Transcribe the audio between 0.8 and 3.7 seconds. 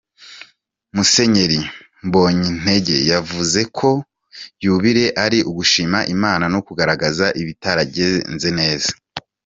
Musenyeri Mbonyintege yavuze